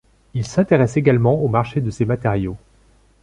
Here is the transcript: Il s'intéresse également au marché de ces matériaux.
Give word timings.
Il 0.33 0.47
s'intéresse 0.47 0.97
également 0.97 1.35
au 1.43 1.47
marché 1.47 1.79
de 1.79 1.91
ces 1.91 2.05
matériaux. 2.05 2.57